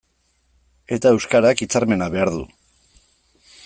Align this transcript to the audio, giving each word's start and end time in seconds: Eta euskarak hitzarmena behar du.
Eta 0.97 1.11
euskarak 1.17 1.63
hitzarmena 1.65 2.11
behar 2.17 2.35
du. 2.39 2.43